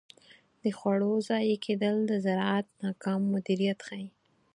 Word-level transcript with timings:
د 0.61 0.63
خوړو 0.77 1.11
ضایع 1.29 1.57
کیدل 1.65 1.95
د 2.05 2.11
زراعت 2.25 2.67
ناکام 2.83 3.21
مدیریت 3.33 3.79
ښيي. 3.87 4.07